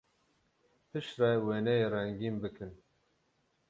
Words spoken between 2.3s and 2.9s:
bikin.